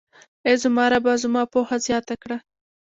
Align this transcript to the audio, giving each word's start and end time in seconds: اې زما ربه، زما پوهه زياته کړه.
اې 0.45 0.53
زما 0.63 0.85
ربه، 0.91 1.13
زما 1.23 1.43
پوهه 1.51 1.77
زياته 1.85 2.15
کړه. 2.21 2.37